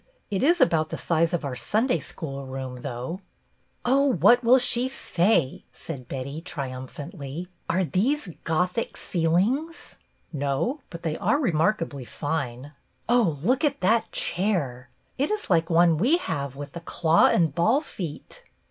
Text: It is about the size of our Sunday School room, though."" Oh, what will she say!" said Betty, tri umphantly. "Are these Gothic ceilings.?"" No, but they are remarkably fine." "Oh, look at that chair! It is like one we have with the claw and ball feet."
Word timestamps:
It 0.31 0.41
is 0.41 0.59
about 0.59 0.89
the 0.89 0.97
size 0.97 1.31
of 1.31 1.45
our 1.45 1.55
Sunday 1.55 1.99
School 1.99 2.43
room, 2.47 2.81
though."" 2.81 3.21
Oh, 3.85 4.07
what 4.13 4.43
will 4.43 4.57
she 4.57 4.89
say!" 4.89 5.63
said 5.73 6.07
Betty, 6.07 6.41
tri 6.41 6.71
umphantly. 6.71 7.49
"Are 7.69 7.83
these 7.83 8.29
Gothic 8.43 8.97
ceilings.?"" 8.97 9.97
No, 10.33 10.79
but 10.89 11.03
they 11.03 11.17
are 11.17 11.37
remarkably 11.37 12.03
fine." 12.03 12.71
"Oh, 13.07 13.37
look 13.43 13.63
at 13.63 13.81
that 13.81 14.11
chair! 14.11 14.89
It 15.19 15.29
is 15.29 15.51
like 15.51 15.69
one 15.69 15.99
we 15.99 16.17
have 16.17 16.55
with 16.55 16.73
the 16.73 16.79
claw 16.81 17.27
and 17.27 17.53
ball 17.53 17.79
feet." 17.79 18.41